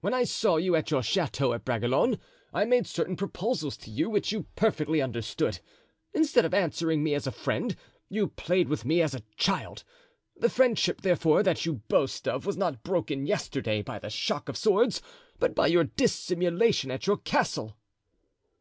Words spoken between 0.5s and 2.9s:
you at your chateau at Bragelonne, I made